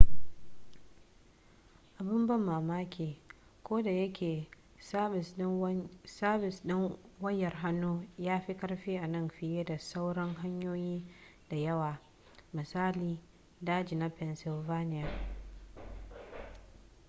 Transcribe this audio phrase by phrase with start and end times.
[1.99, 3.19] abin ban mamaki
[3.63, 4.47] ko da yake
[4.79, 11.05] sabis ɗin wayar hannu ya fi ƙarfi a nan fiye da sauran hanyoyin
[11.49, 12.01] da yawa
[12.53, 13.19] misali
[13.61, 15.07] daji na pennsylvania